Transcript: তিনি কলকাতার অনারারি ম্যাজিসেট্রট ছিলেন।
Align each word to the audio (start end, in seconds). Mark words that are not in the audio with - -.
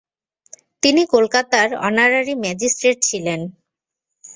তিনি 0.83 1.01
কলকাতার 1.13 1.67
অনারারি 1.87 2.33
ম্যাজিসেট্রট 2.43 2.97
ছিলেন। 3.09 3.39